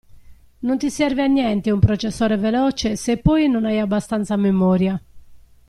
Non 0.61 0.79
ti 0.79 0.89
serve 0.89 1.21
a 1.21 1.27
niente 1.27 1.69
un 1.69 1.77
processore 1.79 2.35
veloce 2.35 2.95
se 2.95 3.17
poi 3.17 3.47
non 3.47 3.65
hai 3.65 3.77
abbastanza 3.77 4.35
memoria. 4.35 4.99